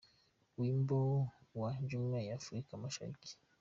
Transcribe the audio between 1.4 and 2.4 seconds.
wa Jumuiya ya